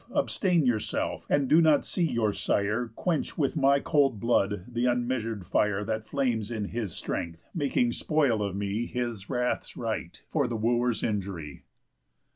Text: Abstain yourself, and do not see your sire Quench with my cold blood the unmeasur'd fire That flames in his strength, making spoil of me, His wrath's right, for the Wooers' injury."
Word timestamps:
Abstain 0.11 0.65
yourself, 0.65 1.27
and 1.29 1.47
do 1.47 1.61
not 1.61 1.85
see 1.85 2.01
your 2.11 2.33
sire 2.33 2.87
Quench 2.95 3.37
with 3.37 3.55
my 3.55 3.79
cold 3.79 4.19
blood 4.19 4.65
the 4.67 4.85
unmeasur'd 4.87 5.45
fire 5.45 5.83
That 5.83 6.07
flames 6.07 6.49
in 6.49 6.65
his 6.69 6.91
strength, 6.93 7.47
making 7.53 7.91
spoil 7.91 8.41
of 8.41 8.55
me, 8.55 8.87
His 8.87 9.29
wrath's 9.29 9.77
right, 9.77 10.19
for 10.27 10.47
the 10.47 10.57
Wooers' 10.57 11.03
injury." 11.03 11.65